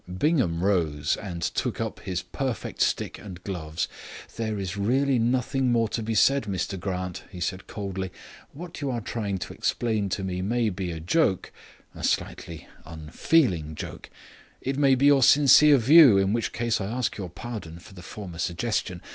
Bingham 0.17 0.63
rose 0.63 1.15
and 1.15 1.43
took 1.43 1.79
up 1.79 1.99
his 1.99 2.23
perfect 2.23 2.81
stick 2.81 3.19
and 3.19 3.43
gloves. 3.43 3.87
"There 4.35 4.57
is 4.57 4.75
really 4.75 5.19
nothing 5.19 5.71
more 5.71 5.87
to 5.89 6.01
be 6.01 6.15
said, 6.15 6.45
Mr 6.45 6.79
Grant," 6.79 7.23
he 7.29 7.39
said 7.39 7.67
coldly. 7.67 8.11
"What 8.51 8.81
you 8.81 8.89
are 8.89 8.99
trying 8.99 9.37
to 9.37 9.53
explain 9.53 10.09
to 10.09 10.23
me 10.23 10.41
may 10.41 10.71
be 10.71 10.89
a 10.91 10.99
joke 10.99 11.51
a 11.93 12.03
slightly 12.03 12.67
unfeeling 12.83 13.75
joke. 13.75 14.09
It 14.59 14.75
may 14.75 14.95
be 14.95 15.05
your 15.05 15.21
sincere 15.21 15.77
view, 15.77 16.17
in 16.17 16.33
which 16.33 16.51
case 16.51 16.81
I 16.81 16.85
ask 16.87 17.15
your 17.17 17.29
pardon 17.29 17.77
for 17.77 17.93
the 17.93 18.01
former 18.01 18.39
suggestion. 18.39 19.03